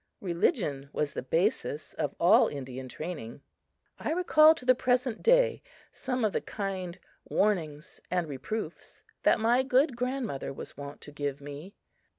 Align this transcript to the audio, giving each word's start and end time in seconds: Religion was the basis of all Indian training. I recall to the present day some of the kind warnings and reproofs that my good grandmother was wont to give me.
Religion 0.19 0.89
was 0.93 1.13
the 1.13 1.21
basis 1.21 1.93
of 1.93 2.15
all 2.19 2.47
Indian 2.47 2.89
training. 2.89 3.43
I 3.99 4.11
recall 4.13 4.55
to 4.55 4.65
the 4.65 4.73
present 4.73 5.21
day 5.21 5.61
some 5.91 6.25
of 6.25 6.33
the 6.33 6.41
kind 6.41 6.97
warnings 7.25 8.01
and 8.09 8.27
reproofs 8.27 9.03
that 9.21 9.39
my 9.39 9.61
good 9.61 9.95
grandmother 9.95 10.51
was 10.51 10.75
wont 10.75 11.01
to 11.01 11.11
give 11.11 11.39
me. 11.39 11.75